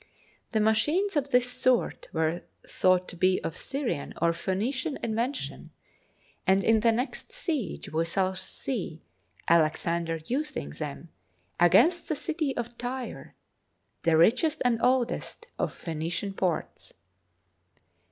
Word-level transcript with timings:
The 0.51 0.59
machines 0.59 1.15
of 1.15 1.29
this 1.29 1.47
sort 1.51 2.07
were 2.11 2.41
thought 2.67 3.07
to 3.09 3.15
be 3.15 3.39
of 3.43 3.55
Syrian 3.55 4.15
or 4.19 4.33
Phoenician 4.33 4.97
invention, 5.03 5.69
and 6.47 6.63
in 6.63 6.79
the 6.79 6.91
next 6.91 7.33
siege 7.33 7.91
we 7.93 8.03
shall 8.05 8.33
see 8.33 9.03
Alexander 9.47 10.19
using 10.25 10.71
them 10.71 11.09
against 11.59 12.09
the 12.09 12.15
city 12.15 12.57
of 12.57 12.75
Tyre, 12.79 13.35
the 14.01 14.17
richest 14.17 14.63
and 14.65 14.81
old 14.81 15.11
est 15.11 15.45
of 15.59 15.71
Phoenician 15.71 16.33
ports. 16.33 16.95